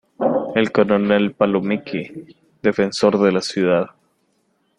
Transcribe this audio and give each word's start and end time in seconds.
El 0.55 0.71
coronel 0.71 1.33
Palomeque, 1.35 2.25
defensor 2.63 3.19
de 3.19 3.31
la 3.31 3.41
ciudad. 3.41 3.85